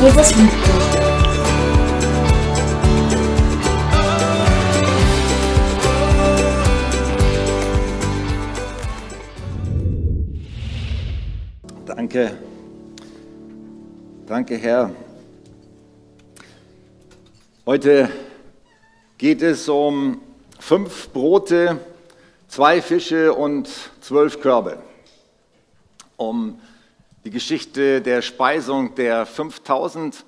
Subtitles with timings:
[0.00, 1.08] Jesus liebt dich.
[11.84, 12.38] Danke.
[14.24, 14.90] Danke, Herr.
[17.66, 18.08] Heute
[19.18, 20.20] geht es um
[20.60, 21.80] fünf Brote,
[22.46, 23.68] zwei Fische und
[24.00, 24.78] zwölf Körbe.
[26.16, 26.60] Um
[27.28, 30.24] die Geschichte der Speisung der 5000,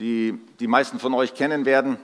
[0.00, 1.98] die die meisten von euch kennen werden.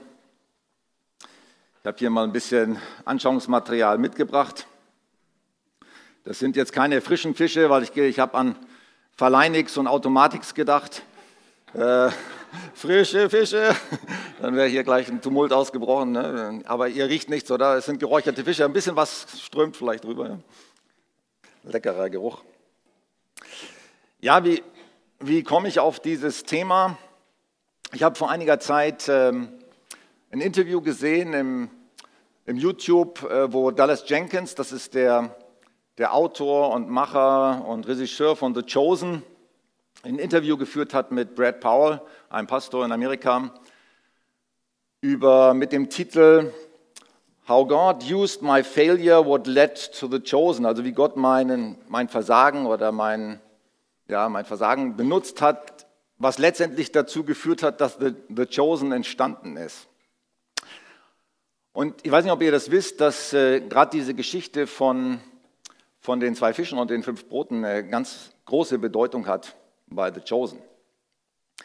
[1.79, 4.67] Ich habe hier mal ein bisschen Anschauungsmaterial mitgebracht.
[6.25, 8.55] Das sind jetzt keine frischen Fische, weil ich, ich habe an
[9.17, 11.01] Verleinix und Automatix gedacht.
[11.73, 12.11] Äh,
[12.75, 13.75] frische Fische,
[14.43, 16.11] dann wäre hier gleich ein Tumult ausgebrochen.
[16.11, 16.61] Ne?
[16.65, 17.77] Aber ihr riecht nichts, oder?
[17.77, 20.37] Es sind geräucherte Fische, ein bisschen was strömt vielleicht drüber.
[21.63, 22.43] Leckerer Geruch.
[24.21, 24.61] Ja, wie,
[25.21, 26.97] wie komme ich auf dieses Thema?
[27.93, 29.47] Ich habe vor einiger Zeit ähm,
[30.29, 31.69] ein Interview gesehen im,
[32.45, 35.37] im YouTube, äh, wo Dallas Jenkins, das ist der,
[35.97, 39.23] der Autor und Macher und Regisseur von The Chosen,
[40.03, 43.53] ein Interview geführt hat mit Brad Powell, einem Pastor in Amerika,
[44.99, 46.51] über, mit dem Titel
[47.47, 52.09] How God used my failure, what led to the chosen, also wie Gott meinen, mein
[52.09, 53.39] Versagen oder mein,
[54.09, 59.55] ja, mein Versagen benutzt hat, was letztendlich dazu geführt hat, dass the, the Chosen entstanden
[59.55, 59.87] ist.
[61.71, 65.21] Und ich weiß nicht, ob ihr das wisst, dass äh, gerade diese Geschichte von,
[66.01, 69.55] von den zwei Fischen und den fünf Broten eine ganz große Bedeutung hat
[69.87, 70.59] bei The Chosen.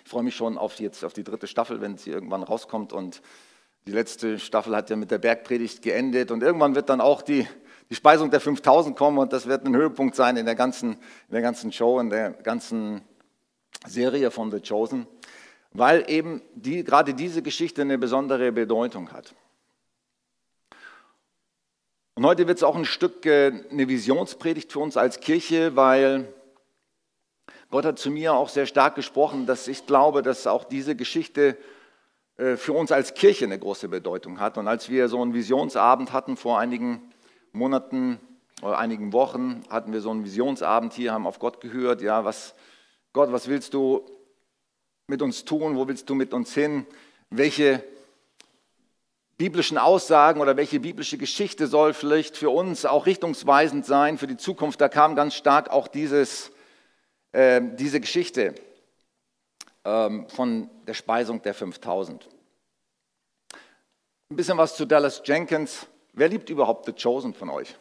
[0.04, 2.92] Ich freue mich schon auf, jetzt, auf die dritte Staffel, wenn sie irgendwann rauskommt.
[2.92, 3.22] Und
[3.86, 6.30] die letzte Staffel hat ja mit der Bergpredigt geendet.
[6.30, 7.48] Und irgendwann wird dann auch die,
[7.90, 9.18] die Speisung der 5000 kommen.
[9.18, 12.30] Und das wird ein Höhepunkt sein in der ganzen, in der ganzen Show, in der
[12.30, 13.02] ganzen
[13.86, 15.06] Serie von The Chosen.
[15.72, 19.34] Weil eben die, gerade diese Geschichte eine besondere Bedeutung hat.
[22.16, 26.32] Und heute wird es auch ein Stück äh, eine Visionspredigt für uns als Kirche, weil
[27.70, 31.56] Gott hat zu mir auch sehr stark gesprochen, dass ich glaube, dass auch diese Geschichte
[32.36, 34.58] äh, für uns als Kirche eine große Bedeutung hat.
[34.58, 37.02] Und als wir so einen Visionsabend hatten vor einigen
[37.54, 38.20] Monaten
[38.62, 42.54] oder einigen Wochen, hatten wir so einen Visionsabend hier, haben auf Gott gehört, ja, was,
[43.12, 44.04] Gott, was willst du
[45.06, 45.76] mit uns tun?
[45.76, 46.86] Wo willst du mit uns hin?
[47.30, 47.82] Welche
[49.36, 54.36] biblischen Aussagen oder welche biblische Geschichte soll vielleicht für uns auch richtungsweisend sein für die
[54.36, 54.80] Zukunft?
[54.80, 56.52] Da kam ganz stark auch dieses
[57.34, 58.54] äh, diese Geschichte
[59.84, 62.28] ähm, von der Speisung der 5000.
[64.30, 65.86] Ein bisschen was zu Dallas Jenkins.
[66.14, 67.76] Wer liebt überhaupt The Chosen von euch?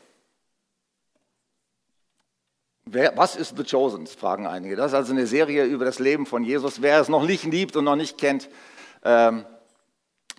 [2.85, 4.05] Wer, was ist The Chosen?
[4.07, 4.75] fragen einige.
[4.75, 6.81] Das ist also eine Serie über das Leben von Jesus.
[6.81, 8.49] Wer es noch nicht liebt und noch nicht kennt,
[9.03, 9.45] ähm,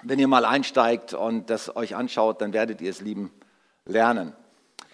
[0.03, 3.33] wenn ihr mal einsteigt und das euch anschaut, dann werdet ihr es lieben
[3.87, 4.35] lernen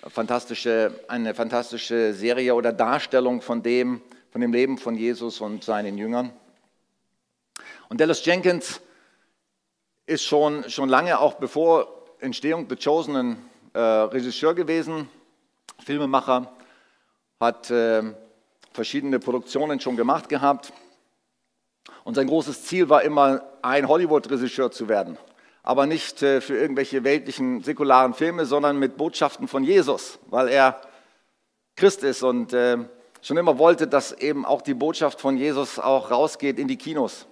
[0.08, 4.00] fantastische, eine fantastische Serie oder Darstellung von dem,
[4.30, 6.32] von dem Leben von Jesus und seinen Jüngern.
[7.88, 8.80] Und Dallas Jenkins
[10.06, 13.36] ist schon, schon lange, auch bevor Entstehung The Chosen, ein
[13.72, 15.08] äh, Regisseur gewesen,
[15.84, 16.52] Filmemacher,
[17.40, 18.02] hat äh,
[18.72, 20.72] verschiedene Produktionen schon gemacht gehabt.
[22.04, 25.18] Und sein großes Ziel war immer, ein Hollywood-Regisseur zu werden
[25.62, 30.80] aber nicht äh, für irgendwelche weltlichen, säkularen Filme, sondern mit Botschaften von Jesus, weil er
[31.76, 32.78] Christ ist und äh,
[33.22, 37.26] schon immer wollte, dass eben auch die Botschaft von Jesus auch rausgeht in die Kinos.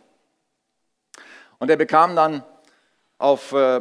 [1.59, 2.45] Und er bekam dann
[3.19, 3.81] auf äh,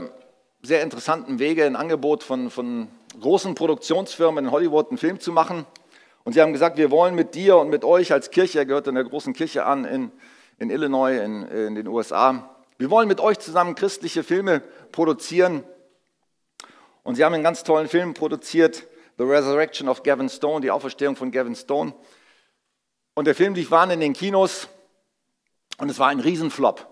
[0.68, 2.90] sehr interessanten Wege ein Angebot von, von
[3.22, 5.66] großen Produktionsfirmen in Hollywood einen Film zu machen.
[6.26, 8.86] Und sie haben gesagt, wir wollen mit dir und mit euch als Kirche, er gehört
[8.88, 10.12] in der großen Kirche an in,
[10.60, 14.60] in Illinois, in, in den USA, wir wollen mit euch zusammen christliche Filme
[14.92, 15.64] produzieren.
[17.02, 21.16] Und sie haben einen ganz tollen Film produziert, The Resurrection of Gavin Stone, die Auferstehung
[21.16, 21.94] von Gavin Stone.
[23.16, 24.68] Und der Film lief waren in den Kinos
[25.78, 26.86] und es war ein Riesenflop.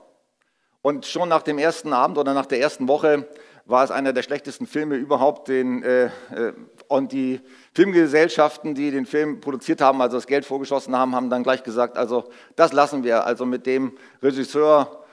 [0.82, 3.28] Und schon nach dem ersten Abend oder nach der ersten Woche
[3.66, 5.48] war es einer der schlechtesten Filme überhaupt.
[5.48, 6.54] Den, äh, äh
[6.88, 7.42] und die
[7.74, 11.98] Filmgesellschaften, die den Film produziert haben, also das Geld vorgeschossen haben, haben dann gleich gesagt,
[11.98, 13.26] also das lassen wir.
[13.26, 15.04] Also mit dem Regisseur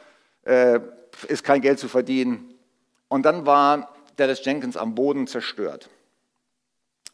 [0.43, 0.81] äh,
[1.29, 2.53] ist kein Geld zu verdienen.
[3.09, 5.89] Und dann war Dallas Jenkins am Boden zerstört.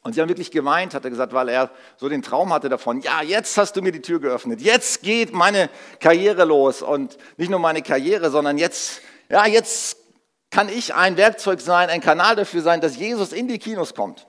[0.02, 3.00] Und sie haben wirklich geweint, hat er gesagt, weil er so den Traum hatte davon,
[3.00, 5.68] ja, jetzt hast du mir die Tür geöffnet, jetzt geht meine
[6.00, 9.98] Karriere los und nicht nur meine Karriere, sondern jetzt, ja, jetzt
[10.50, 14.26] kann ich ein Werkzeug sein, ein Kanal dafür sein, dass Jesus in die Kinos kommt.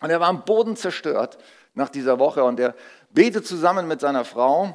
[0.00, 1.38] Und er war am Boden zerstört
[1.74, 2.74] nach dieser Woche und er
[3.10, 4.74] betet zusammen mit seiner Frau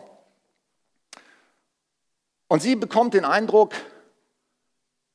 [2.47, 3.73] Und sie bekommt den Eindruck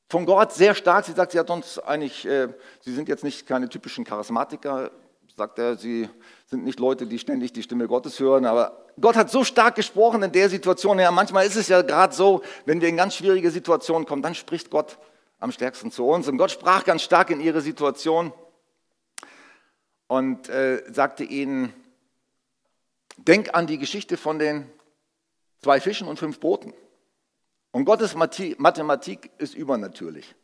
[0.09, 1.05] von Gott sehr stark.
[1.05, 2.49] Sie sagt, sie hat uns eigentlich, äh,
[2.81, 4.91] sie sind jetzt nicht keine typischen Charismatiker,
[5.37, 6.09] sagt er, sie
[6.47, 10.21] sind nicht Leute, die ständig die Stimme Gottes hören, aber Gott hat so stark gesprochen
[10.21, 10.99] in der Situation.
[10.99, 14.35] Ja, manchmal ist es ja gerade so, wenn wir in ganz schwierige Situationen kommen, dann
[14.35, 14.97] spricht Gott
[15.41, 16.29] am stärksten zu uns.
[16.29, 18.31] Und Gott sprach ganz stark in ihre Situation
[20.07, 21.73] und äh, sagte ihnen,
[23.17, 24.71] denk an die Geschichte von den
[25.61, 26.73] zwei Fischen und fünf Broten.
[27.71, 30.35] Und Gottes Mathematik ist übernatürlich.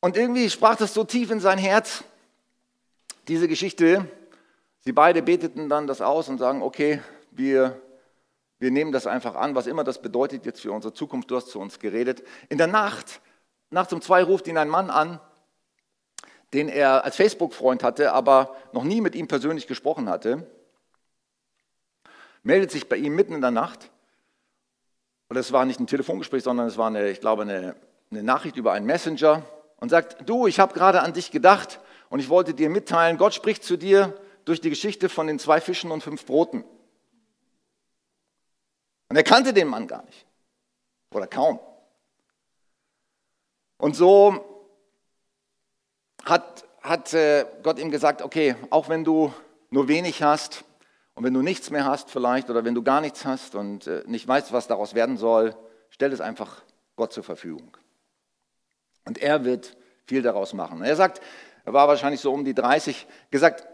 [0.00, 2.02] Und irgendwie sprach das so tief in sein Herz,
[3.28, 4.08] diese Geschichte.
[4.80, 7.00] Sie beide beteten dann das aus und sagen, okay,
[7.30, 7.80] wir,
[8.62, 11.28] wir nehmen das einfach an, was immer das bedeutet jetzt für unsere Zukunft.
[11.28, 12.22] Du hast zu uns geredet.
[12.48, 13.20] In der Nacht,
[13.70, 15.18] nachts um zwei ruft ihn ein Mann an,
[16.52, 20.46] den er als Facebook-Freund hatte, aber noch nie mit ihm persönlich gesprochen hatte.
[22.44, 23.90] Meldet sich bei ihm mitten in der Nacht
[25.28, 27.74] und es war nicht ein Telefongespräch, sondern es war eine, ich glaube, eine,
[28.12, 29.42] eine Nachricht über einen Messenger
[29.78, 31.80] und sagt, du, ich habe gerade an dich gedacht
[32.10, 34.14] und ich wollte dir mitteilen, Gott spricht zu dir
[34.44, 36.64] durch die Geschichte von den zwei Fischen und fünf Broten.
[39.12, 40.24] Und er kannte den Mann gar nicht
[41.12, 41.60] oder kaum.
[43.76, 44.42] Und so
[46.24, 49.30] hat, hat äh, Gott ihm gesagt, okay, auch wenn du
[49.68, 50.64] nur wenig hast,
[51.14, 54.02] und wenn du nichts mehr hast vielleicht oder wenn du gar nichts hast und äh,
[54.06, 55.54] nicht weißt, was daraus werden soll,
[55.90, 56.62] stell es einfach
[56.96, 57.76] Gott zur Verfügung.
[59.04, 59.76] Und er wird
[60.06, 60.82] viel daraus machen.
[60.82, 61.20] Er sagt,
[61.66, 63.68] er war wahrscheinlich so um die 30, gesagt,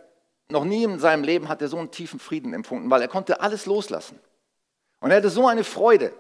[0.49, 3.41] noch nie in seinem Leben hat er so einen tiefen Frieden empfunden, weil er konnte
[3.41, 4.19] alles loslassen.
[5.01, 6.13] Und er hatte so eine Freude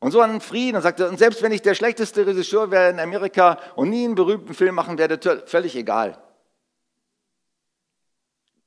[0.00, 3.00] und so einen Frieden und sagte, und selbst wenn ich der schlechteste Regisseur wäre in
[3.00, 6.18] Amerika und nie einen berühmten Film machen werde, völlig egal.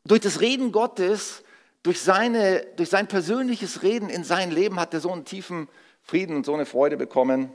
[0.06, 1.44] Durch das Reden Gottes
[1.84, 5.70] durch, seine, durch sein persönliches Reden in sein Leben hat er so einen tiefen
[6.02, 7.52] Frieden und so eine Freude bekommen.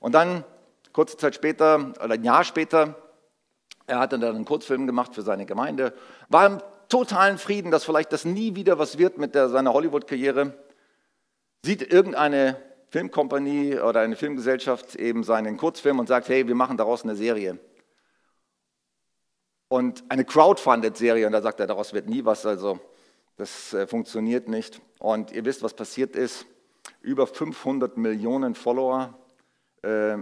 [0.00, 0.44] Und dann,
[0.92, 2.96] kurze Zeit später, oder ein Jahr später,
[3.86, 5.94] er hat dann einen Kurzfilm gemacht für seine Gemeinde,
[6.28, 10.54] war im totalen Frieden, dass vielleicht das nie wieder was wird mit der, seiner Hollywood-Karriere.
[11.62, 12.56] Sieht irgendeine
[12.88, 17.58] Filmkompanie oder eine Filmgesellschaft eben seinen Kurzfilm und sagt, hey, wir machen daraus eine Serie.
[19.68, 22.80] Und eine Crowdfunded-Serie, und da sagt er, daraus wird nie was, also
[23.36, 24.80] das äh, funktioniert nicht.
[24.98, 26.44] Und ihr wisst, was passiert ist.
[27.00, 29.14] Über 500 Millionen Follower,
[29.82, 30.16] äh,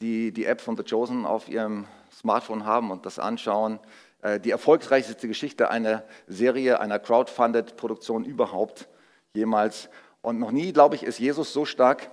[0.00, 3.80] die die App von The Chosen auf ihrem Smartphone haben und das anschauen.
[4.22, 8.88] Äh, die erfolgreichste Geschichte einer Serie, einer Crowdfunded-Produktion überhaupt
[9.34, 9.88] jemals.
[10.22, 12.10] Und noch nie, glaube ich, ist Jesus so stark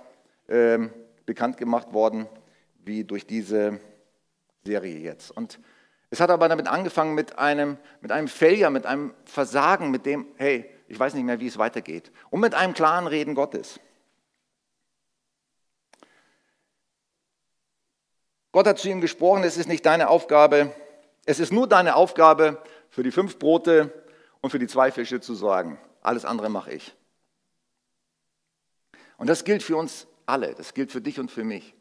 [0.48, 0.92] ähm,
[1.24, 2.28] bekannt gemacht worden
[2.84, 3.80] wie durch diese
[4.64, 5.30] Serie jetzt.
[5.30, 5.58] Und
[6.10, 10.26] es hat aber damit angefangen mit einem, mit einem Failure, mit einem Versagen, mit dem,
[10.36, 12.12] hey, ich weiß nicht mehr, wie es weitergeht.
[12.30, 13.80] Und mit einem klaren Reden Gottes.
[18.52, 20.72] Gott hat zu ihm gesprochen, es ist nicht deine Aufgabe,
[21.26, 23.92] es ist nur deine Aufgabe, für die fünf Brote
[24.40, 25.78] und für die zwei Fische zu sorgen.
[26.00, 26.94] Alles andere mache ich.
[29.16, 31.74] Und das gilt für uns alle, das gilt für dich und für mich.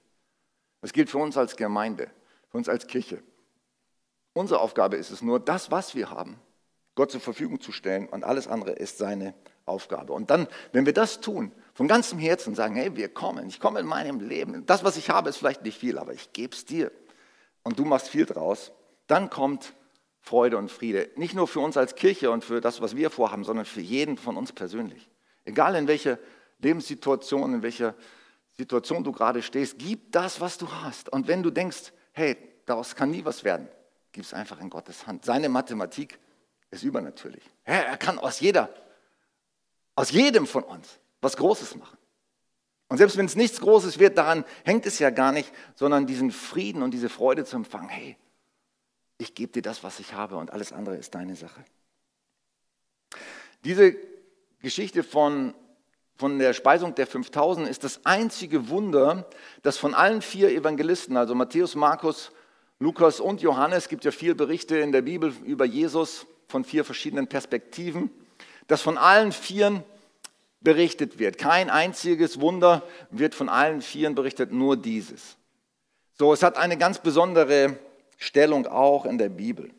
[0.81, 2.09] Das gilt für uns als Gemeinde,
[2.49, 3.21] für uns als Kirche.
[4.33, 6.39] Unsere Aufgabe ist es nur, das, was wir haben,
[6.95, 9.33] Gott zur Verfügung zu stellen und alles andere ist seine
[9.65, 10.13] Aufgabe.
[10.13, 13.79] Und dann, wenn wir das tun, von ganzem Herzen sagen, hey, wir kommen, ich komme
[13.79, 16.65] in meinem Leben, das, was ich habe, ist vielleicht nicht viel, aber ich gebe es
[16.65, 16.91] dir
[17.63, 18.71] und du machst viel draus,
[19.07, 19.74] dann kommt
[20.21, 21.10] Freude und Friede.
[21.15, 24.17] Nicht nur für uns als Kirche und für das, was wir vorhaben, sondern für jeden
[24.17, 25.10] von uns persönlich.
[25.43, 26.17] Egal in welcher
[26.59, 27.95] Lebenssituation, in welcher
[28.53, 31.09] Situation du gerade stehst, gib das, was du hast.
[31.09, 33.69] Und wenn du denkst, hey, daraus kann nie was werden,
[34.15, 35.25] Gib es einfach in Gottes Hand.
[35.25, 36.17] Seine Mathematik
[36.71, 37.43] ist übernatürlich.
[37.65, 38.74] Er kann aus jeder,
[39.93, 41.97] aus jedem von uns was Großes machen.
[42.88, 46.31] Und selbst wenn es nichts Großes wird, daran hängt es ja gar nicht, sondern diesen
[46.31, 47.89] Frieden und diese Freude zu empfangen.
[47.89, 48.15] Hey,
[49.17, 51.65] ich gebe dir das, was ich habe und alles andere ist deine Sache.
[53.65, 53.97] Diese
[54.62, 55.53] Geschichte von,
[56.17, 59.27] von der Speisung der 5000 ist das einzige Wunder,
[59.63, 62.31] das von allen vier Evangelisten, also Matthäus, Markus,
[62.79, 67.27] Lukas und Johannes gibt ja viele Berichte in der Bibel über Jesus von vier verschiedenen
[67.27, 68.10] Perspektiven,
[68.67, 69.84] dass von allen Vieren
[70.62, 71.38] berichtet wird.
[71.38, 75.38] Kein einziges Wunder wird von allen Vieren berichtet, nur dieses.
[76.17, 77.77] So, es hat eine ganz besondere
[78.17, 79.69] Stellung auch in der Bibel.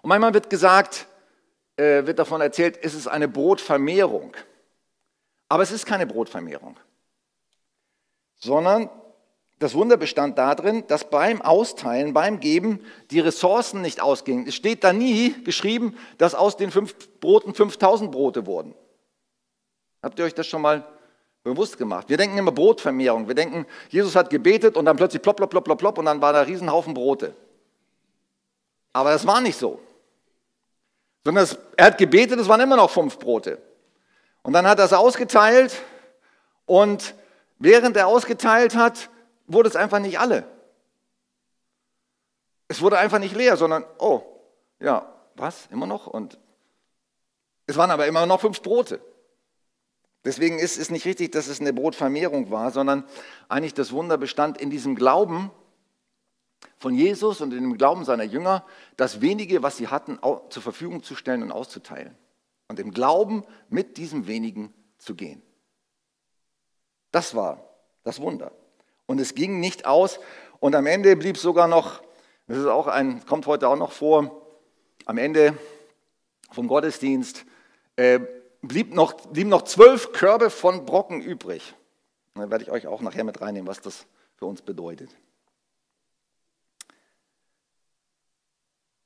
[0.00, 1.06] Und manchmal wird gesagt,
[1.76, 4.32] äh, wird davon erzählt, es ist eine Brotvermehrung.
[5.52, 6.78] Aber es ist keine Brotvermehrung,
[8.36, 8.88] sondern
[9.58, 12.80] das Wunder bestand darin, dass beim Austeilen, beim Geben
[13.10, 14.46] die Ressourcen nicht ausgingen.
[14.46, 18.74] Es steht da nie geschrieben, dass aus den fünf Broten 5000 Brote wurden.
[20.02, 20.86] Habt ihr euch das schon mal
[21.42, 22.08] bewusst gemacht.
[22.08, 23.28] Wir denken immer Brotvermehrung.
[23.28, 26.22] Wir denken, Jesus hat gebetet und dann plötzlich plopp, plopp, plopp, plopp, plopp und dann
[26.22, 27.36] war da ein Riesenhaufen Brote.
[28.94, 29.78] Aber das war nicht so.
[31.22, 33.60] Sondern er hat gebetet, es waren immer noch fünf Brote.
[34.42, 35.82] Und dann hat er es ausgeteilt
[36.66, 37.14] und
[37.58, 39.08] während er ausgeteilt hat,
[39.46, 40.44] wurde es einfach nicht alle.
[42.68, 44.22] Es wurde einfach nicht leer, sondern, oh,
[44.80, 46.06] ja, was, immer noch?
[46.06, 46.38] Und
[47.66, 49.00] es waren aber immer noch fünf Brote.
[50.24, 53.04] Deswegen ist es nicht richtig, dass es eine Brotvermehrung war, sondern
[53.48, 55.50] eigentlich das Wunder bestand in diesem Glauben
[56.78, 58.64] von Jesus und in dem Glauben seiner Jünger,
[58.96, 60.18] das wenige, was sie hatten,
[60.48, 62.16] zur Verfügung zu stellen und auszuteilen.
[62.72, 65.42] Und im Glauben mit diesem wenigen zu gehen.
[67.10, 67.62] Das war
[68.02, 68.50] das Wunder.
[69.04, 70.18] Und es ging nicht aus.
[70.58, 72.02] Und am Ende blieb sogar noch,
[72.46, 74.40] das ist auch ein, kommt heute auch noch vor,
[75.04, 75.54] am Ende
[76.50, 77.44] vom Gottesdienst
[77.96, 78.20] äh,
[78.62, 81.74] blieb noch, blieben noch zwölf Körbe von Brocken übrig.
[82.36, 85.10] Da werde ich euch auch nachher mit reinnehmen, was das für uns bedeutet.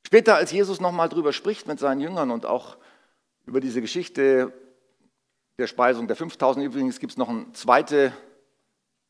[0.07, 2.77] Später, als Jesus nochmal drüber spricht mit seinen Jüngern und auch
[3.47, 4.53] über diese Geschichte
[5.59, 8.12] der Speisung der 5000, übrigens gibt es noch ein zweites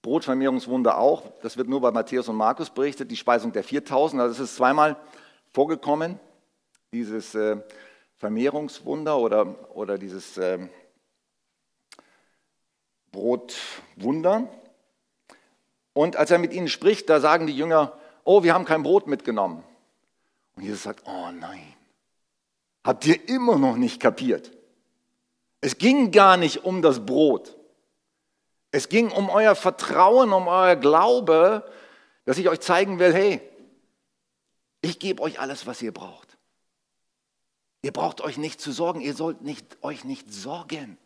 [0.03, 1.33] Brotvermehrungswunder auch.
[1.43, 4.23] Das wird nur bei Matthäus und Markus berichtet, die Speisung der 4000.
[4.23, 4.97] Also es ist zweimal
[5.53, 6.21] vorgekommen,
[6.93, 7.57] dieses äh,
[8.17, 10.69] Vermehrungswunder oder, oder dieses äh,
[13.11, 14.49] Brotwunder.
[15.93, 19.07] Und als er mit ihnen spricht, da sagen die Jünger, oh, wir haben kein Brot
[19.07, 19.65] mitgenommen.
[20.55, 21.76] Und Jesus sagt, oh nein,
[22.87, 24.53] habt ihr immer noch nicht kapiert.
[25.61, 27.57] Es ging gar nicht um das Brot.
[28.71, 31.69] Es ging um euer Vertrauen, um euer Glaube,
[32.25, 33.41] dass ich euch zeigen will, hey,
[34.83, 36.39] ich gebe euch alles, was ihr braucht.
[37.83, 40.99] Ihr braucht euch nicht zu sorgen, ihr sollt nicht, euch nicht sorgen.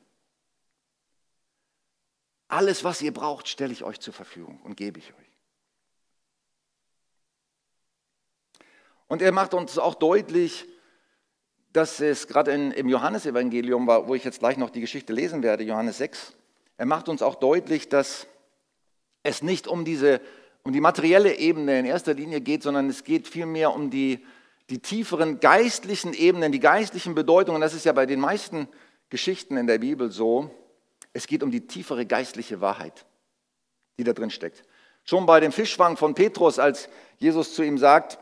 [2.49, 5.31] Alles, was ihr braucht, stelle ich euch zur Verfügung und gebe ich euch.
[9.07, 10.67] Und er macht uns auch deutlich,
[11.73, 15.65] dass es gerade im Johannesevangelium war, wo ich jetzt gleich noch die Geschichte lesen werde,
[15.65, 16.35] Johannes 6,
[16.77, 18.27] er macht uns auch deutlich, dass
[19.23, 20.21] es nicht um diese
[20.63, 24.25] um die materielle Ebene in erster Linie geht, sondern es geht vielmehr um die,
[24.69, 27.61] die tieferen geistlichen Ebenen, die geistlichen Bedeutungen.
[27.61, 28.69] Das ist ja bei den meisten
[29.09, 30.51] Geschichten in der Bibel so.
[31.13, 33.07] Es geht um die tiefere geistliche Wahrheit,
[33.99, 34.63] die da drin steckt.
[35.05, 38.19] Schon bei dem Fischfang von Petrus, als Jesus zu ihm sagt,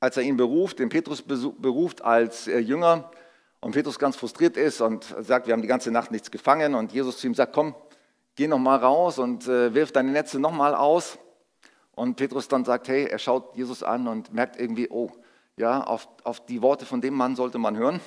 [0.00, 3.10] als er ihn beruft, den Petrus beruft als äh, Jünger
[3.60, 6.92] und Petrus ganz frustriert ist und sagt, wir haben die ganze Nacht nichts gefangen und
[6.92, 7.74] Jesus zu ihm sagt, komm,
[8.34, 11.18] geh noch mal raus und äh, wirf deine Netze noch mal aus.
[11.92, 15.10] Und Petrus dann sagt, hey, er schaut Jesus an und merkt irgendwie, oh,
[15.56, 18.00] ja, auf, auf die Worte von dem Mann sollte man hören.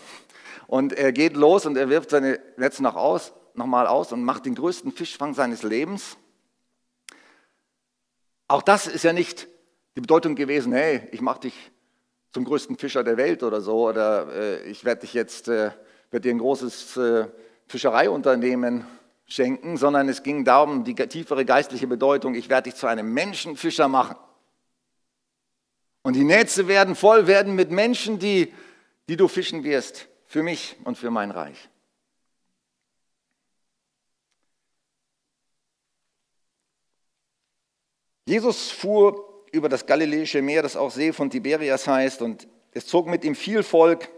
[0.65, 4.47] Und er geht los und er wirft seine Netze noch aus, nochmal aus und macht
[4.47, 6.17] den größten Fischfang seines Lebens.
[8.47, 9.47] Auch das ist ja nicht
[9.95, 11.72] die Bedeutung gewesen, hey, ich mache dich
[12.33, 15.71] zum größten Fischer der Welt oder so, oder äh, ich werde dich jetzt, äh,
[16.09, 17.27] werde dir ein großes äh,
[17.67, 18.85] Fischereiunternehmen
[19.27, 23.87] schenken, sondern es ging darum, die tiefere geistliche Bedeutung, ich werde dich zu einem Menschenfischer
[23.87, 24.15] machen.
[26.01, 28.51] Und die Netze werden voll werden mit Menschen, die,
[29.07, 31.69] die du fischen wirst, für mich und für mein Reich.
[38.25, 42.21] Jesus fuhr über das Galiläische Meer, das auch See von Tiberias heißt.
[42.23, 44.09] Und es zog mit ihm viel Volk,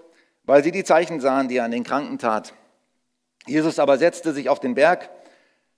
[0.46, 2.54] weil sie die Zeichen sahen, die er an den Kranken tat.
[3.46, 5.10] Jesus aber setzte sich auf den Berg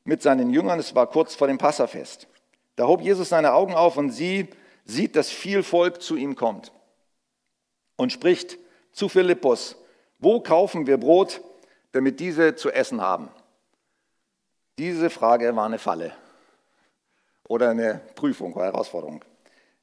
[0.04, 0.80] mit seinen Jüngern.
[0.80, 2.28] Es war kurz vor dem Passafest.
[2.76, 4.48] Da hob Jesus seine Augen auf und sie
[4.86, 6.72] sieht, dass viel Volk zu ihm kommt
[7.96, 8.60] und spricht
[8.92, 9.76] zu Philippus,
[10.20, 11.42] wo kaufen wir Brot,
[11.94, 13.30] damit diese zu essen haben?
[14.78, 16.12] Diese Frage war eine Falle
[17.48, 19.24] oder eine Prüfung, eine Herausforderung.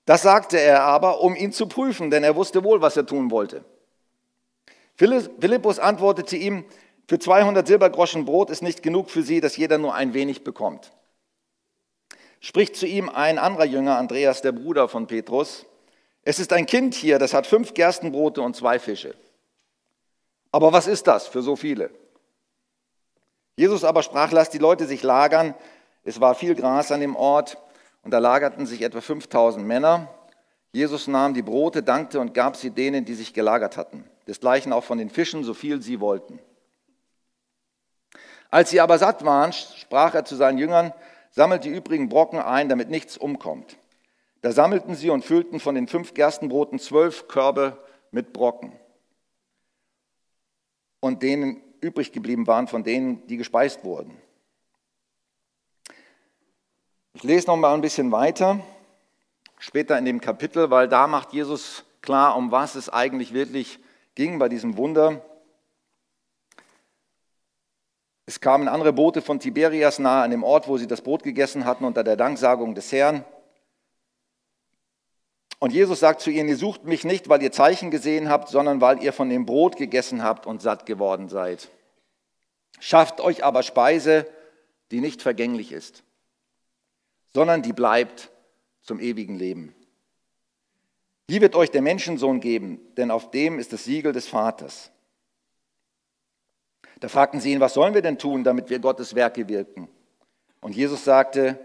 [0.07, 3.31] Das sagte er aber, um ihn zu prüfen, denn er wusste wohl, was er tun
[3.31, 3.65] wollte.
[4.97, 6.65] Philippus antwortete ihm,
[7.09, 10.93] für 200 Silbergroschen Brot ist nicht genug für sie, dass jeder nur ein wenig bekommt.
[12.41, 15.67] Spricht zu ihm ein anderer Jünger, Andreas, der Bruder von Petrus,
[16.25, 19.15] es ist ein Kind hier, das hat fünf Gerstenbrote und zwei Fische.
[20.53, 21.91] Aber was ist das für so viele?
[23.57, 25.55] Jesus aber sprach, lasst die Leute sich lagern.
[26.03, 27.59] Es war viel Gras an dem Ort
[28.05, 30.09] und da lagerten sich etwa 5000 Männer.
[30.73, 34.05] Jesus nahm die Brote, dankte und gab sie denen, die sich gelagert hatten.
[34.27, 36.39] Desgleichen auch von den Fischen, so viel sie wollten.
[38.51, 40.93] Als sie aber satt waren, sprach er zu seinen Jüngern,
[41.31, 43.77] sammelt die übrigen Brocken ein, damit nichts umkommt.
[44.43, 47.79] Da sammelten sie und füllten von den fünf Gerstenbroten zwölf Körbe
[48.11, 48.73] mit Brocken.
[51.01, 54.17] Und denen übrig geblieben waren von denen, die gespeist wurden.
[57.23, 58.61] Lese noch mal ein bisschen weiter,
[59.59, 63.79] später in dem Kapitel, weil da macht Jesus klar, um was es eigentlich wirklich
[64.15, 65.25] ging bei diesem Wunder.
[68.27, 71.65] Es kamen andere Boote von Tiberias nahe an dem Ort, wo sie das Brot gegessen
[71.65, 73.25] hatten, unter der Danksagung des Herrn.
[75.59, 78.81] Und Jesus sagt zu ihnen, ihr sucht mich nicht, weil ihr Zeichen gesehen habt, sondern
[78.81, 81.69] weil ihr von dem Brot gegessen habt und satt geworden seid.
[82.81, 84.27] Schafft euch aber Speise,
[84.91, 86.03] die nicht vergänglich ist,
[87.35, 88.31] sondern die bleibt
[88.81, 89.75] zum ewigen Leben.
[91.29, 94.91] Die wird euch der Menschensohn geben, denn auf dem ist das Siegel des Vaters.
[97.01, 99.89] Da fragten sie ihn, was sollen wir denn tun, damit wir Gottes Werke wirken?
[100.61, 101.59] Und Jesus sagte,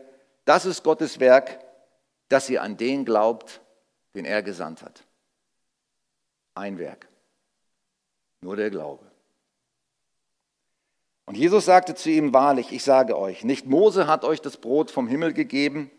[0.45, 1.59] das ist Gottes Werk,
[2.29, 3.61] dass ihr an den glaubt,
[4.15, 5.05] den er gesandt hat.
[6.55, 7.07] Ein Werk,
[8.41, 9.05] nur der Glaube.
[11.29, 14.89] Und Jesus sagte zu ihm, wahrlich, ich sage euch, nicht Mose hat euch das Brot
[14.89, 15.91] vom Himmel gegeben,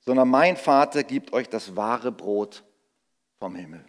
[0.00, 2.64] sondern mein Vater gibt euch das wahre Brot
[3.38, 3.84] vom Himmel.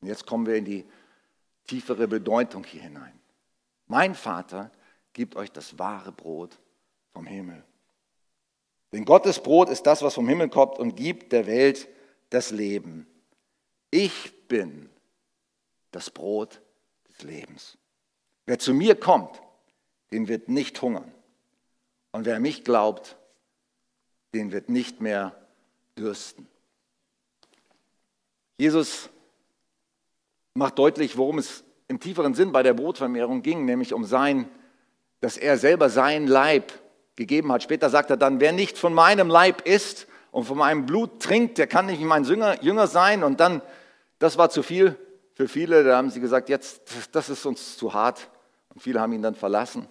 [0.00, 0.84] Und jetzt kommen wir in die
[1.68, 3.12] tiefere Bedeutung hier hinein.
[3.86, 4.72] Mein Vater
[5.12, 6.58] gibt euch das wahre Brot
[7.12, 7.62] vom Himmel.
[8.90, 11.86] Denn Gottes Brot ist das, was vom Himmel kommt und gibt der Welt
[12.28, 13.06] das Leben.
[13.92, 14.90] Ich bin
[15.92, 16.60] das Brot
[17.08, 17.78] des Lebens.
[18.46, 19.40] Wer zu mir kommt,
[20.12, 21.10] den wird nicht hungern.
[22.12, 23.16] Und wer mich glaubt,
[24.34, 25.34] den wird nicht mehr
[25.98, 26.46] dürsten.
[28.58, 29.10] Jesus
[30.54, 34.48] macht deutlich, worum es im tieferen Sinn bei der Brotvermehrung ging, nämlich um sein,
[35.20, 36.72] dass er selber seinen Leib
[37.16, 37.62] gegeben hat.
[37.62, 41.58] Später sagt er dann, wer nicht von meinem Leib isst und von meinem Blut trinkt,
[41.58, 43.22] der kann nicht mein Jünger, sein.
[43.22, 43.62] Und dann,
[44.18, 44.96] das war zu viel
[45.34, 48.28] für viele, da haben sie gesagt, jetzt, das ist uns zu hart.
[48.74, 49.86] Und viele haben ihn dann verlassen.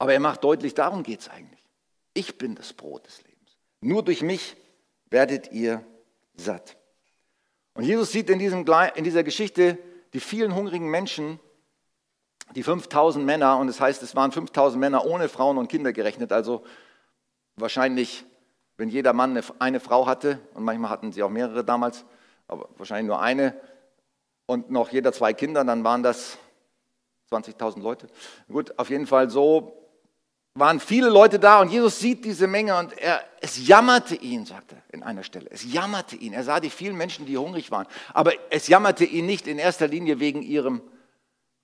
[0.00, 1.62] Aber er macht deutlich, darum geht es eigentlich.
[2.14, 3.58] Ich bin das Brot des Lebens.
[3.82, 4.56] Nur durch mich
[5.10, 5.84] werdet ihr
[6.34, 6.78] satt.
[7.74, 9.76] Und Jesus sieht in, diesem, in dieser Geschichte
[10.14, 11.38] die vielen hungrigen Menschen,
[12.54, 15.92] die 5000 Männer, und es das heißt, es waren 5000 Männer ohne Frauen und Kinder
[15.92, 16.64] gerechnet, also
[17.56, 18.24] wahrscheinlich,
[18.78, 22.06] wenn jeder Mann eine, eine Frau hatte, und manchmal hatten sie auch mehrere damals,
[22.48, 23.54] aber wahrscheinlich nur eine,
[24.46, 26.38] und noch jeder zwei Kinder, dann waren das
[27.30, 28.06] 20.000 Leute.
[28.48, 29.79] Gut, auf jeden Fall so
[30.54, 34.72] waren viele Leute da und Jesus sieht diese Menge und er, es jammerte ihn, sagt
[34.72, 35.48] er in einer Stelle.
[35.50, 36.32] Es jammerte ihn.
[36.32, 37.86] Er sah die vielen Menschen, die hungrig waren.
[38.12, 40.82] Aber es jammerte ihn nicht in erster Linie wegen ihrem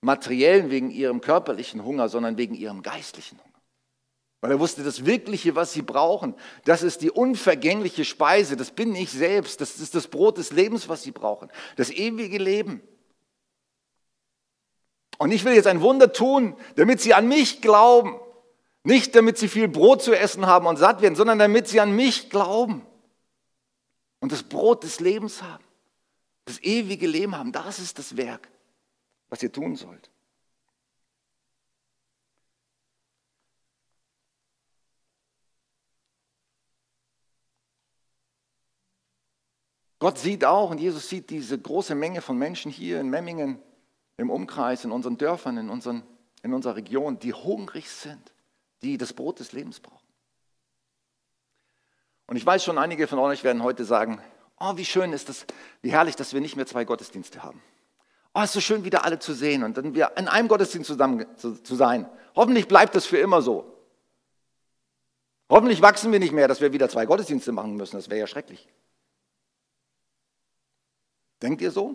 [0.00, 3.56] materiellen, wegen ihrem körperlichen Hunger, sondern wegen ihrem geistlichen Hunger.
[4.40, 8.94] Weil er wusste, das Wirkliche, was sie brauchen, das ist die unvergängliche Speise, das bin
[8.94, 12.82] ich selbst, das ist das Brot des Lebens, was sie brauchen, das ewige Leben.
[15.18, 18.20] Und ich will jetzt ein Wunder tun, damit sie an mich glauben.
[18.86, 21.96] Nicht damit sie viel Brot zu essen haben und satt werden, sondern damit sie an
[21.96, 22.86] mich glauben
[24.20, 25.64] und das Brot des Lebens haben,
[26.44, 27.50] das ewige Leben haben.
[27.50, 28.48] Das ist das Werk,
[29.28, 30.08] was ihr tun sollt.
[39.98, 43.58] Gott sieht auch und Jesus sieht diese große Menge von Menschen hier in Memmingen,
[44.16, 46.04] im Umkreis, in unseren Dörfern, in, unseren,
[46.44, 48.35] in unserer Region, die hungrig sind
[48.82, 50.06] die das Brot des Lebens brauchen.
[52.26, 54.20] Und ich weiß schon, einige von euch werden heute sagen,
[54.58, 55.46] oh, wie schön ist das,
[55.82, 57.62] wie herrlich, dass wir nicht mehr zwei Gottesdienste haben.
[58.34, 60.88] Oh, es ist so schön, wieder alle zu sehen und dann wir in einem Gottesdienst
[60.88, 62.08] zusammen zu, zu sein.
[62.34, 63.72] Hoffentlich bleibt das für immer so.
[65.48, 67.96] Hoffentlich wachsen wir nicht mehr, dass wir wieder zwei Gottesdienste machen müssen.
[67.96, 68.68] Das wäre ja schrecklich.
[71.40, 71.94] Denkt ihr so?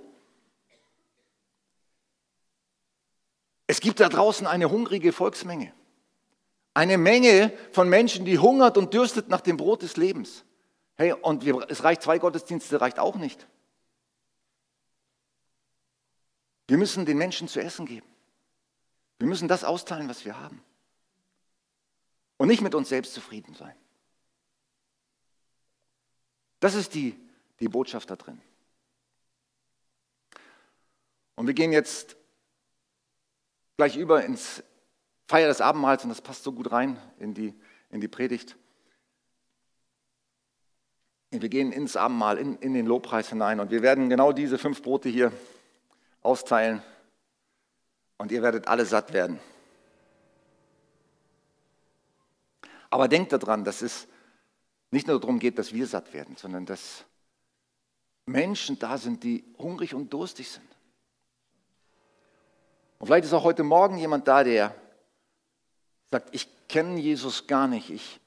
[3.68, 5.74] Es gibt da draußen eine hungrige Volksmenge.
[6.74, 10.46] Eine Menge von Menschen, die hungert und dürstet nach dem Brot des Lebens.
[10.96, 13.48] Hey, und wir, es reicht zwei Gottesdienste, reicht auch nicht.
[16.68, 18.08] Wir müssen den Menschen zu essen geben.
[19.20, 20.64] Wir müssen das austeilen, was wir haben.
[22.38, 23.76] Und nicht mit uns selbst zufrieden sein.
[26.62, 27.20] Das ist die,
[27.60, 28.42] die Botschaft da drin.
[31.36, 32.16] Und wir gehen jetzt
[33.78, 34.64] gleich über ins
[35.32, 37.58] Feier des Abendmahls, und das passt so gut rein in die,
[37.90, 38.58] in die Predigt.
[41.30, 44.82] Wir gehen ins Abendmahl, in, in den Lobpreis hinein und wir werden genau diese fünf
[44.82, 45.32] Brote hier
[46.22, 46.84] austeilen
[48.18, 49.40] und ihr werdet alle satt werden.
[52.90, 54.10] Aber denkt daran, dass es
[54.90, 57.06] nicht nur darum geht, dass wir satt werden, sondern dass
[58.26, 60.68] Menschen da sind, die hungrig und durstig sind.
[63.00, 64.76] Und vielleicht ist auch heute Morgen jemand da, der
[66.12, 68.20] sagt, ich kenne Jesus gar nicht, ich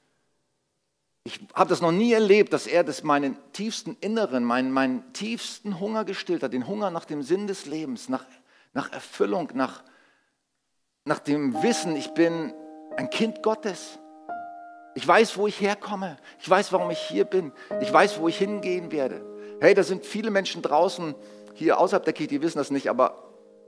[1.27, 5.79] Ich habe das noch nie erlebt, dass er das meinen tiefsten Inneren, meinen, meinen tiefsten
[5.79, 8.25] Hunger gestillt hat, den Hunger nach dem Sinn des Lebens, nach,
[8.73, 9.83] nach Erfüllung, nach,
[11.03, 12.53] nach dem Wissen, ich bin
[12.97, 13.97] ein Kind Gottes.
[14.93, 16.17] Ich weiß, wo ich herkomme.
[16.39, 17.51] Ich weiß, warum ich hier bin.
[17.81, 19.25] Ich weiß, wo ich hingehen werde.
[19.59, 21.15] Hey, da sind viele Menschen draußen,
[21.55, 23.24] hier außerhalb der Kirche, die wissen das nicht, aber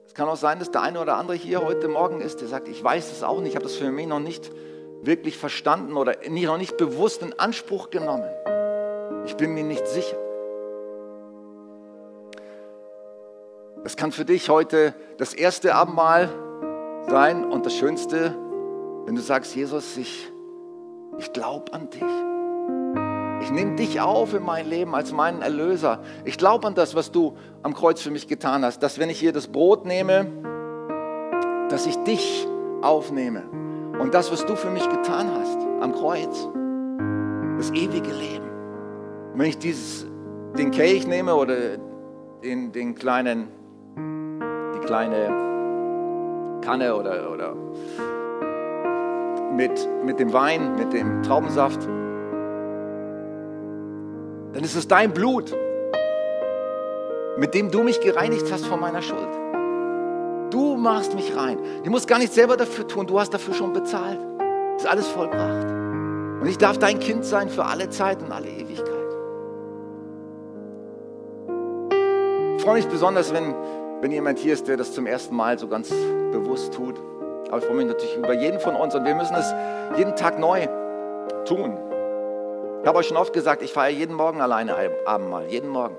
[0.08, 2.68] es kann auch sein, dass der eine oder andere hier heute Morgen ist, der sagt,
[2.68, 4.52] ich weiß es auch nicht, ich habe das für mich noch nicht
[5.04, 8.30] wirklich verstanden oder noch nicht bewusst in Anspruch genommen.
[9.26, 10.18] Ich bin mir nicht sicher.
[13.84, 16.30] Das kann für dich heute das erste Abendmahl
[17.08, 18.36] sein und das Schönste,
[19.06, 20.30] wenn du sagst, Jesus, ich,
[21.20, 22.37] ich glaube an dich.
[23.42, 26.00] Ich nehme dich auf in mein Leben als meinen Erlöser.
[26.26, 28.82] Ich glaube an das, was du am Kreuz für mich getan hast.
[28.82, 30.28] Dass wenn ich hier das Brot nehme,
[31.70, 32.48] dass ich dich
[32.82, 33.44] aufnehme.
[34.00, 36.48] Und das, was du für mich getan hast am Kreuz,
[37.58, 38.48] das ewige Leben.
[39.34, 40.06] Und wenn ich dieses,
[40.58, 41.56] den Kelch nehme oder
[42.44, 43.48] den, den kleinen,
[44.76, 45.28] die kleine
[46.62, 47.56] Kanne oder, oder
[49.54, 51.88] mit, mit dem Wein, mit dem Traubensaft,
[54.54, 55.54] dann ist es dein Blut,
[57.38, 59.30] mit dem du mich gereinigt hast von meiner Schuld.
[60.52, 61.60] Du machst mich rein.
[61.84, 64.20] Ich muss gar nicht selber dafür tun, du hast dafür schon bezahlt.
[64.78, 65.68] Ist alles vollbracht.
[66.42, 68.88] Und ich darf dein Kind sein für alle Zeit und alle Ewigkeit.
[72.58, 73.54] Ich freue mich besonders, wenn,
[74.02, 75.90] wenn jemand hier ist, der das zum ersten Mal so ganz
[76.32, 76.96] bewusst tut.
[77.50, 79.54] Aber ich freue mich natürlich über jeden von uns und wir müssen es
[79.98, 80.68] jeden Tag neu
[81.46, 81.78] tun.
[82.82, 85.96] Ich habe euch schon oft gesagt, ich feiere jeden Morgen alleine Abendmahl, jeden Morgen.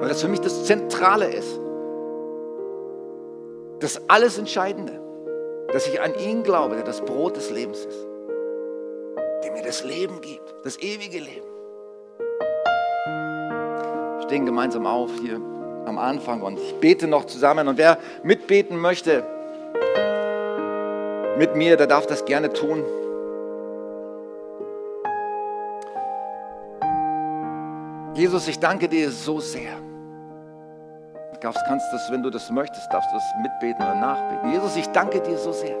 [0.00, 1.60] Weil das für mich das Zentrale ist
[3.82, 5.00] das alles Entscheidende,
[5.72, 8.06] dass ich an ihn glaube, der das Brot des Lebens ist,
[9.42, 11.46] der mir das Leben gibt, das ewige Leben.
[14.18, 15.40] Wir stehen gemeinsam auf hier
[15.86, 17.66] am Anfang und ich bete noch zusammen.
[17.66, 19.24] Und wer mitbeten möchte
[21.36, 22.84] mit mir, der darf das gerne tun.
[28.22, 29.72] Jesus, ich danke dir so sehr
[31.40, 34.52] darfst, kannst das, wenn du das möchtest, darfst du das mitbeten oder nachbeten.
[34.52, 35.76] Jesus, ich danke dir so sehr,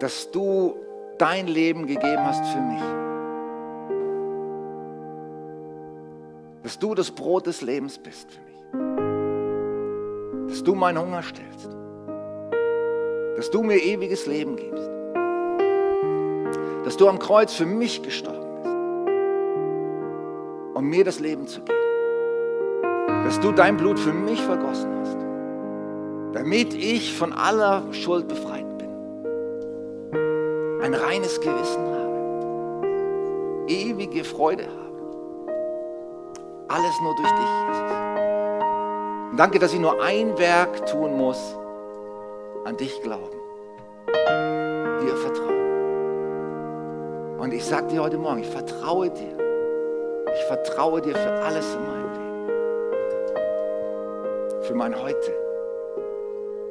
[0.00, 0.74] dass du
[1.16, 2.82] dein Leben gegeben hast für mich.
[6.64, 8.56] Dass du das Brot des Lebens bist für mich.
[10.48, 11.70] Dass du meinen Hunger stillst.
[13.36, 14.90] Dass du mir ewiges Leben gibst.
[16.84, 18.37] Dass du am Kreuz für mich gestorben.
[20.78, 21.78] Um mir das Leben zu geben
[23.28, 25.18] dass du dein Blut für mich vergossen hast,
[26.32, 28.88] damit ich von aller Schuld befreit bin,
[30.80, 32.86] ein reines Gewissen habe,
[33.66, 34.78] ewige Freude habe.
[36.68, 37.92] Alles nur durch dich, Jesus.
[39.32, 41.54] Und danke, dass ich nur ein Werk tun muss,
[42.64, 43.36] an dich glauben,
[44.06, 45.58] dir vertrauen.
[47.40, 49.47] Und ich sage dir heute Morgen, ich vertraue dir.
[50.38, 52.48] Ich vertraue dir für alles in meinem Leben.
[54.62, 55.34] Für mein Heute,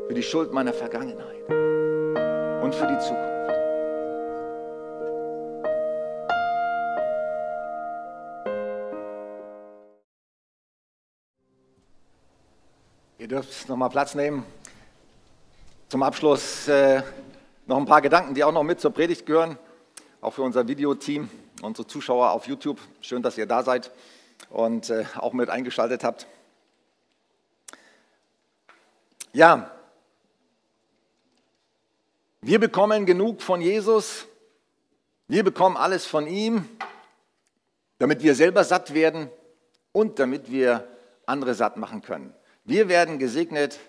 [0.08, 1.49] für die Schuld meiner Vergangenheit.
[2.63, 3.38] Und für die Zukunft.
[13.19, 14.45] Ihr dürft nochmal Platz nehmen.
[15.89, 17.03] Zum Abschluss äh,
[17.65, 19.58] noch ein paar Gedanken, die auch noch mit zur Predigt gehören,
[20.21, 21.30] auch für unser Videoteam,
[21.62, 22.80] unsere Zuschauer auf YouTube.
[23.02, 23.91] Schön, dass ihr da seid
[24.50, 26.28] und äh, auch mit eingeschaltet habt.
[29.34, 29.72] Ja,
[32.41, 34.26] wir bekommen genug von Jesus,
[35.28, 36.67] wir bekommen alles von ihm,
[38.00, 39.30] damit wir selber satt werden
[39.91, 40.88] und damit wir
[41.26, 42.34] andere satt machen können.
[42.63, 43.80] Wir werden gesegnet,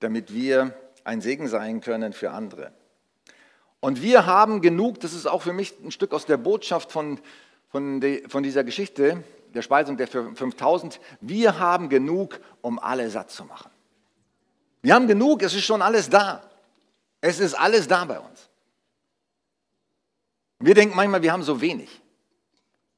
[0.00, 2.72] damit wir ein Segen sein können für andere.
[3.82, 7.18] Und wir haben genug, das ist auch für mich ein Stück aus der Botschaft von,
[7.68, 13.32] von, de, von dieser Geschichte, der Speisung der 5000, wir haben genug, um alle satt
[13.32, 13.72] zu machen.
[14.82, 16.48] Wir haben genug, es ist schon alles da.
[17.20, 18.48] Es ist alles da bei uns.
[20.60, 22.00] Wir denken manchmal, wir haben so wenig,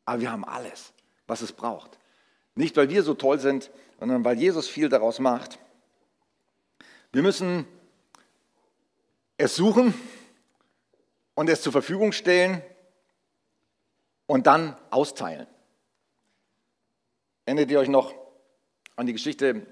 [0.05, 0.92] aber wir haben alles,
[1.27, 1.99] was es braucht.
[2.57, 5.59] Nicht, weil wir so toll sind, sondern weil Jesus viel daraus macht.
[7.11, 7.66] Wir müssen
[9.38, 9.94] es suchen
[11.35, 12.62] und es zur Verfügung stellen
[14.27, 15.47] und dann austeilen.
[17.44, 18.14] Erinnert ihr euch noch
[18.97, 19.66] an die Geschichte,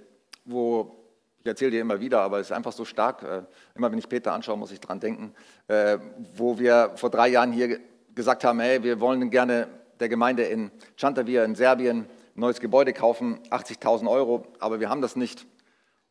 [0.45, 0.97] wo
[1.39, 3.23] ich erzähle dir immer wieder, aber es ist einfach so stark.
[3.23, 3.43] Äh,
[3.75, 5.35] immer wenn ich Peter anschaue, muss ich dran denken,
[5.67, 5.99] äh,
[6.35, 7.81] wo wir vor drei Jahren hier
[8.15, 12.93] gesagt haben, hey, wir wollen gerne der Gemeinde in Chantavir in Serbien ein neues Gebäude
[12.93, 15.47] kaufen, 80.000 Euro, aber wir haben das nicht.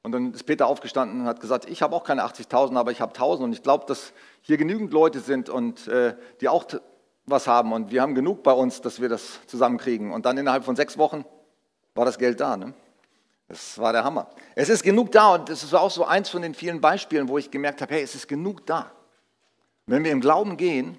[0.04, 3.02] Und dann ist Peter aufgestanden und hat gesagt, ich habe auch keine 80.000, aber ich
[3.02, 6.66] habe 1.000 und ich glaube, dass hier genügend Leute sind und äh, die auch
[7.26, 10.12] was haben und wir haben genug bei uns, dass wir das zusammenkriegen.
[10.12, 11.24] Und dann innerhalb von sechs Wochen
[11.94, 12.58] war das Geld da.
[12.58, 12.74] Ne?
[13.48, 14.30] Das war der Hammer.
[14.56, 17.38] Es ist genug da und das ist auch so eins von den vielen Beispielen, wo
[17.38, 18.92] ich gemerkt habe, hey, es ist genug da.
[19.86, 20.98] wenn wir im Glauben gehen,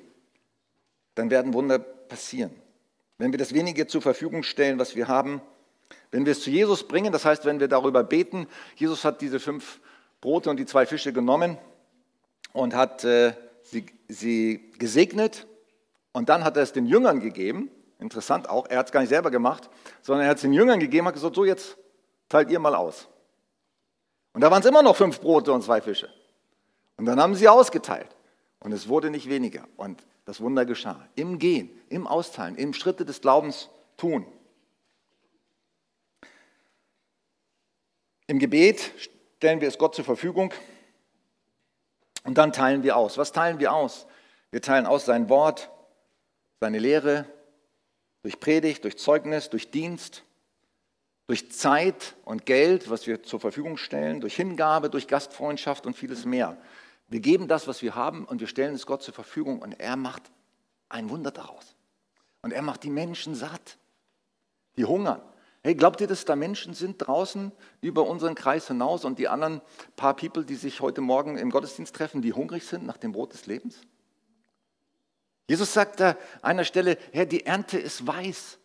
[1.15, 2.53] dann werden Wunder passieren.
[3.19, 5.41] Wenn wir das wenige zur Verfügung stellen, was wir haben,
[6.11, 9.41] wenn wir es zu Jesus bringen, das heißt, wenn wir darüber beten, Jesus hat diese
[9.41, 9.81] fünf
[10.21, 11.59] Brote und die zwei Fische genommen
[12.53, 15.47] und hat äh, sie, sie gesegnet
[16.13, 17.71] und dann hat er es den Jüngern gegeben.
[17.99, 19.71] Interessant auch, er hat es gar nicht selber gemacht,
[20.03, 21.77] sondern er hat es den Jüngern gegeben, hat gesagt, so jetzt
[22.29, 23.09] teilt ihr mal aus.
[24.33, 26.09] Und da waren es immer noch fünf Brote und zwei Fische.
[26.97, 28.09] Und dann haben sie ausgeteilt.
[28.61, 29.65] Und es wurde nicht weniger.
[29.77, 31.09] Und das Wunder geschah.
[31.17, 34.27] Im Gehen, im Austeilen, im Schritte des Glaubens tun.
[38.33, 38.93] Im Gebet
[39.37, 40.55] stellen wir es Gott zur Verfügung
[42.25, 43.19] und dann teilen wir aus.
[43.19, 44.07] Was teilen wir aus?
[44.51, 45.71] Wir teilen aus sein Wort,
[46.59, 47.27] seine Lehre,
[48.23, 50.25] durch Predigt, durch Zeugnis, durch Dienst,
[51.27, 56.25] durch Zeit und Geld, was wir zur Verfügung stellen, durch Hingabe, durch Gastfreundschaft und vieles
[56.25, 56.57] mehr.
[57.09, 59.97] Wir geben das, was wir haben und wir stellen es Gott zur Verfügung und er
[59.97, 60.23] macht
[60.89, 61.77] ein Wunder daraus.
[62.41, 63.77] Und er macht die Menschen satt,
[64.79, 65.21] die hungern.
[65.65, 69.61] Hey, glaubt ihr, dass da Menschen sind draußen über unseren Kreis hinaus und die anderen
[69.95, 73.33] paar People, die sich heute Morgen im Gottesdienst treffen, die hungrig sind nach dem Brot
[73.33, 73.81] des Lebens?
[75.49, 78.59] Jesus sagt da an einer Stelle, Herr, die Ernte ist weiß.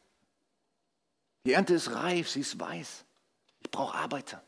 [1.46, 3.06] Die Ernte ist reif, sie ist weiß.
[3.60, 4.44] Ich brauche Arbeiter.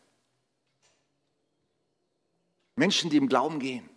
[2.75, 3.87] Menschen, die im Glauben gehen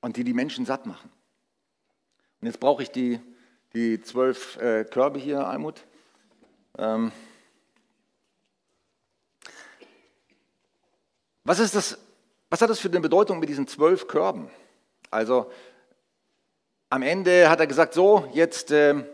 [0.00, 1.10] und die die Menschen satt machen.
[2.40, 3.20] Und jetzt brauche ich die,
[3.72, 5.86] die zwölf äh, Körbe hier, Almut.
[6.78, 7.12] Ähm
[11.44, 11.98] was, ist das,
[12.50, 14.50] was hat das für eine Bedeutung mit diesen zwölf Körben?
[15.10, 15.50] Also
[16.90, 19.04] am Ende hat er gesagt, so, jetzt äh,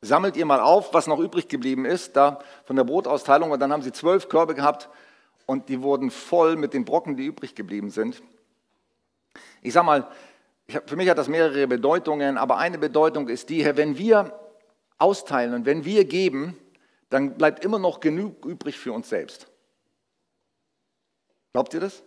[0.00, 3.50] sammelt ihr mal auf, was noch übrig geblieben ist, da von der Brotausteilung.
[3.50, 4.88] Und dann haben sie zwölf Körbe gehabt
[5.46, 8.22] und die wurden voll mit den Brocken, die übrig geblieben sind.
[9.62, 10.08] Ich sage mal,
[10.86, 14.32] für mich hat das mehrere Bedeutungen, aber eine Bedeutung ist die, wenn wir
[14.98, 16.56] austeilen und wenn wir geben,
[17.08, 19.48] dann bleibt immer noch genug übrig für uns selbst.
[21.52, 22.02] Glaubt ihr das?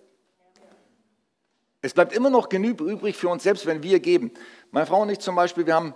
[1.81, 4.31] Es bleibt immer noch genug übrig für uns selbst, wenn wir geben.
[4.71, 5.93] Meine Frau und ich zum Beispiel, wir haben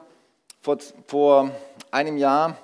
[0.61, 0.77] vor,
[1.07, 1.51] vor
[1.91, 2.57] einem Jahr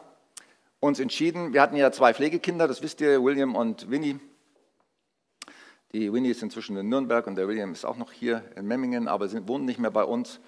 [0.79, 4.19] uns entschieden, wir hatten ja zwei Pflegekinder, das wisst ihr, William und Winnie.
[5.91, 9.07] Die Winnie ist inzwischen in Nürnberg und der William ist auch noch hier in Memmingen,
[9.07, 10.39] aber sie wohnen nicht mehr bei uns.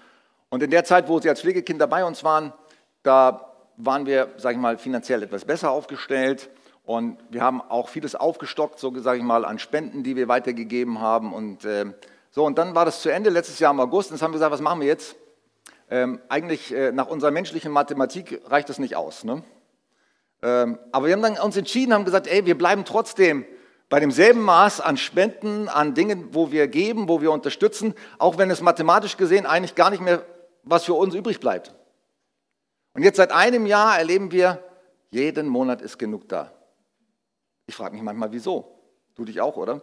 [0.49, 2.53] Und in der Zeit, wo sie als Pflegekinder bei uns waren,
[3.03, 6.49] da waren wir, sage ich mal, finanziell etwas besser aufgestellt.
[6.83, 10.99] Und wir haben auch vieles aufgestockt, so sage ich mal, an Spenden, die wir weitergegeben
[10.99, 11.33] haben.
[11.33, 11.85] Und äh,
[12.31, 14.37] so, und dann war das zu Ende, letztes Jahr im August, und jetzt haben wir
[14.37, 15.15] gesagt, was machen wir jetzt?
[15.89, 19.23] Ähm, eigentlich äh, nach unserer menschlichen Mathematik reicht das nicht aus.
[19.23, 19.43] Ne?
[20.41, 23.45] Ähm, aber wir haben dann uns entschieden, haben gesagt, ey, wir bleiben trotzdem
[23.89, 28.49] bei demselben Maß an Spenden, an Dingen, wo wir geben, wo wir unterstützen, auch wenn
[28.49, 30.23] es mathematisch gesehen eigentlich gar nicht mehr
[30.63, 31.73] was für uns übrig bleibt.
[32.93, 34.63] Und jetzt seit einem Jahr erleben wir,
[35.11, 36.51] jeden Monat ist genug da.
[37.65, 38.79] Ich frage mich manchmal, wieso?
[39.15, 39.81] Du dich auch, oder?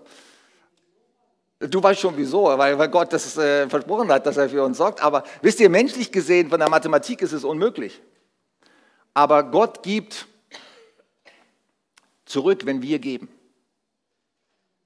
[1.61, 5.03] Du weißt schon wieso, weil, Gott das äh, versprochen hat, dass er für uns sorgt.
[5.03, 8.01] Aber wisst ihr, menschlich gesehen, von der Mathematik ist es unmöglich.
[9.12, 10.29] Aber Gott gibt
[12.25, 13.29] zurück, wenn wir geben.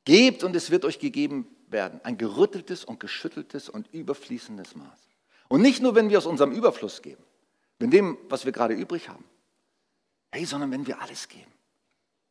[0.05, 2.01] Gebt und es wird euch gegeben werden.
[2.05, 5.09] Ein gerütteltes und geschütteltes und überfließendes Maß.
[5.49, 7.23] Und nicht nur, wenn wir aus unserem Überfluss geben,
[7.83, 9.25] wenn dem, was wir gerade übrig haben.
[10.31, 11.51] Hey, sondern wenn wir alles geben.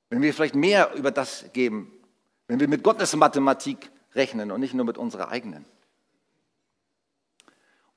[0.09, 1.91] Wenn wir vielleicht mehr über das geben,
[2.47, 5.65] wenn wir mit Gottes Mathematik rechnen und nicht nur mit unserer eigenen.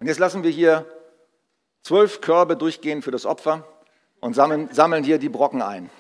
[0.01, 0.85] Und jetzt lassen wir hier
[1.83, 3.65] zwölf Körbe durchgehen für das Opfer
[4.19, 5.91] und sammeln, sammeln hier die Brocken ein.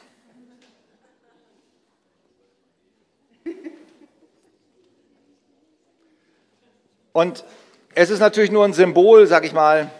[7.12, 7.44] Und
[7.94, 9.92] es ist natürlich nur ein Symbol, sag ich mal,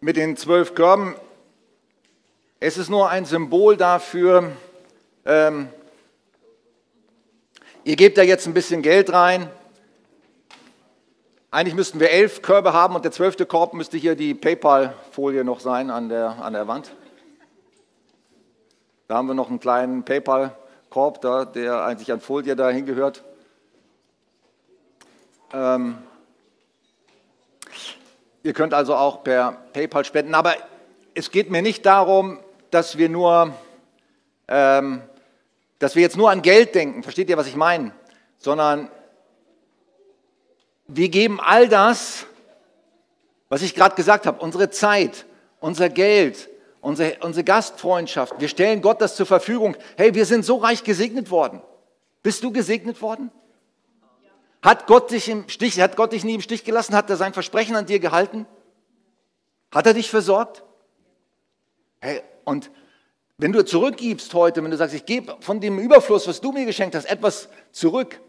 [0.00, 1.14] mit den zwölf Körben.
[2.60, 4.52] Es ist nur ein Symbol dafür,
[5.24, 5.68] ähm,
[7.86, 9.48] Ihr gebt da jetzt ein bisschen Geld rein.
[11.52, 15.60] Eigentlich müssten wir elf Körbe haben und der zwölfte Korb müsste hier die PayPal-Folie noch
[15.60, 16.96] sein an der, an der Wand.
[19.06, 23.22] Da haben wir noch einen kleinen PayPal-Korb, da, der eigentlich an Folie dahin gehört.
[25.52, 25.98] Ähm,
[28.46, 30.54] ihr könnt also auch per PayPal spenden, aber
[31.14, 32.38] es geht mir nicht darum,
[32.70, 33.52] dass wir nur,
[34.46, 35.02] ähm,
[35.80, 37.02] dass wir jetzt nur an Geld denken.
[37.02, 37.90] Versteht ihr, was ich meine?
[38.38, 38.88] Sondern
[40.86, 42.26] wir geben all das,
[43.48, 45.26] was ich gerade gesagt habe, unsere Zeit,
[45.58, 46.48] unser Geld,
[46.80, 48.34] unsere, unsere Gastfreundschaft.
[48.38, 49.76] Wir stellen Gott das zur Verfügung.
[49.96, 51.62] Hey, wir sind so reich gesegnet worden.
[52.22, 53.32] Bist du gesegnet worden?
[54.66, 56.96] Hat Gott dich im Stich, hat Gott dich nie im Stich gelassen?
[56.96, 58.46] Hat er sein Versprechen an dir gehalten?
[59.70, 60.64] Hat er dich versorgt?
[62.00, 62.72] Hey, und
[63.38, 66.64] wenn du zurückgibst heute, wenn du sagst, ich gebe von dem Überfluss, was du mir
[66.64, 68.20] geschenkt hast, etwas zurück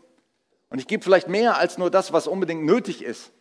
[0.70, 3.32] und ich gebe vielleicht mehr als nur das, was unbedingt nötig ist.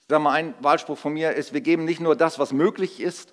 [0.00, 3.00] Ich sage mal, ein Wahlspruch von mir ist, wir geben nicht nur das, was möglich
[3.00, 3.32] ist,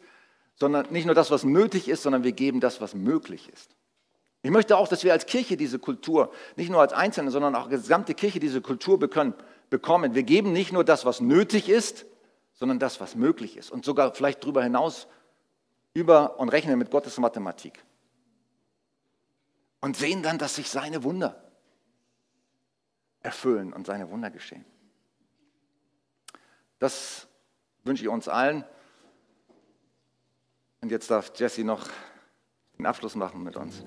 [0.55, 3.75] sondern nicht nur das, was nötig ist, sondern wir geben das, was möglich ist.
[4.43, 7.69] Ich möchte auch, dass wir als Kirche diese Kultur, nicht nur als Einzelne, sondern auch
[7.69, 9.35] als gesamte Kirche diese Kultur bekommen.
[9.69, 12.05] Wir geben nicht nur das, was nötig ist,
[12.53, 13.71] sondern das, was möglich ist.
[13.71, 15.07] Und sogar vielleicht darüber hinaus
[15.93, 17.83] über und rechnen mit Gottes Mathematik.
[19.81, 21.43] Und sehen dann, dass sich seine Wunder
[23.21, 24.65] erfüllen und seine Wunder geschehen.
[26.79, 27.27] Das
[27.83, 28.63] wünsche ich uns allen.
[30.81, 31.87] Und jetzt darf Jesse noch
[32.77, 33.83] den Abschluss machen mit uns.